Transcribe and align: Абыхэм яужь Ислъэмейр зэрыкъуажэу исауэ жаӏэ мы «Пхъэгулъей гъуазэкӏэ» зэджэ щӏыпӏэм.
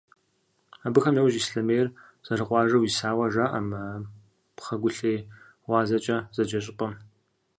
Абыхэм 0.85 1.15
яужь 1.21 1.37
Ислъэмейр 1.41 1.87
зэрыкъуажэу 2.25 2.85
исауэ 2.89 3.25
жаӏэ 3.33 3.59
мы 3.67 3.81
«Пхъэгулъей 4.55 5.19
гъуазэкӏэ» 5.65 6.17
зэджэ 6.35 6.59
щӏыпӏэм. 6.63 6.93